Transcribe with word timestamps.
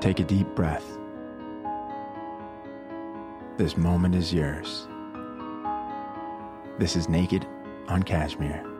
Take 0.00 0.20
a 0.20 0.24
deep 0.24 0.46
breath. 0.54 0.86
This 3.56 3.76
moment 3.76 4.14
is 4.14 4.32
yours. 4.32 4.86
This 6.78 6.94
is 6.94 7.08
Naked 7.08 7.44
on 7.88 8.04
Cashmere. 8.04 8.77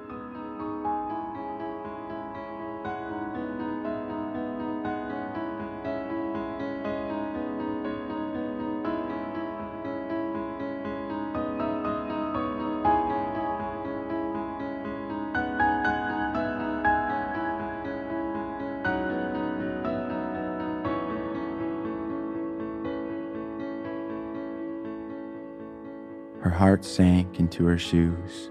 Her 26.40 26.50
heart 26.50 26.84
sank 26.84 27.40
into 27.40 27.64
her 27.66 27.78
shoes 27.78 28.50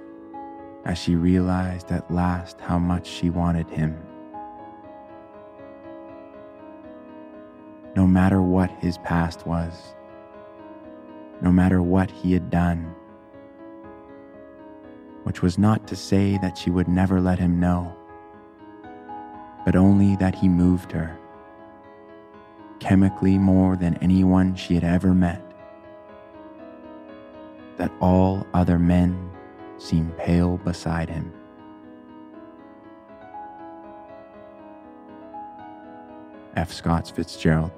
as 0.84 0.98
she 0.98 1.16
realized 1.16 1.90
at 1.90 2.12
last 2.12 2.60
how 2.60 2.78
much 2.78 3.08
she 3.08 3.30
wanted 3.30 3.70
him. 3.70 3.98
No 7.96 8.06
matter 8.06 8.42
what 8.42 8.70
his 8.72 8.98
past 9.00 9.48
was, 9.48 9.96
no 11.42 11.50
matter 11.50 11.82
what 11.82 12.12
he 12.12 12.34
had 12.34 12.50
done, 12.50 12.94
which 15.24 15.42
was 15.42 15.58
not 15.58 15.88
to 15.88 15.96
say 15.96 16.38
that 16.42 16.58
she 16.58 16.70
would 16.70 16.90
never 16.90 17.22
let 17.22 17.40
him 17.40 17.58
know, 17.58 17.96
but 19.66 19.78
only 19.78 20.18
that 20.18 20.36
he 20.36 20.50
moved 20.50 20.92
her, 20.92 21.18
chemically 22.80 23.38
more 23.38 23.78
than 23.78 23.96
anyone 23.98 24.56
she 24.56 24.76
had 24.76 24.84
ever 24.84 25.14
met 25.14 25.47
that 27.78 27.92
all 28.02 28.46
other 28.54 28.80
men 28.80 29.32
seem 29.78 30.12
pale 30.18 30.58
beside 30.58 31.10
him. 31.10 31.32
F. 36.56 36.74
Scott 36.74 37.12
Fitzgerald. 37.16 37.72